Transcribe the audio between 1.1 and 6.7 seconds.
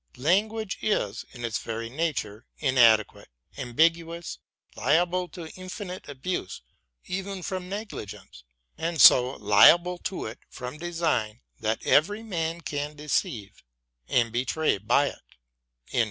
in its very nature, inadequate, ambiguous, liable to infinite abuse